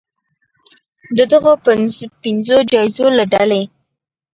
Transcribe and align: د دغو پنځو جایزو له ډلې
د 1.17 1.19
دغو 1.31 1.53
پنځو 1.65 2.57
جایزو 2.71 3.05
له 3.17 3.23
ډلې 3.33 3.61